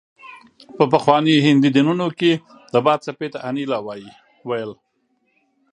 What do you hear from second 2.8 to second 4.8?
باد څپې ته انیلا ویل